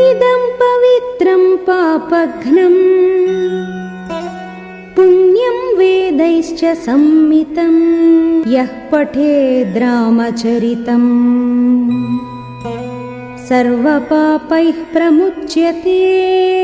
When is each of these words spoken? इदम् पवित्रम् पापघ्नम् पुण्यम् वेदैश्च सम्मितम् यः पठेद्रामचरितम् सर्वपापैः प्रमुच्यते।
इदम् 0.00 0.42
पवित्रम् 0.60 1.56
पापघ्नम् 1.66 2.80
पुण्यम् 4.96 5.62
वेदैश्च 5.78 6.64
सम्मितम् 6.64 7.78
यः 8.54 8.72
पठेद्रामचरितम् 8.90 9.80
सर्वपापैः 13.48 14.78
प्रमुच्यते। 14.92 16.55